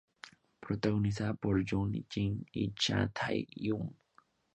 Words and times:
Protagonizada 0.61 1.35
por 1.35 1.63
Jun 1.63 1.93
Ji 1.93 2.05
Hyun 2.21 2.45
y 2.53 2.71
Cha 2.73 3.07
Tae-hyun. 3.13 3.93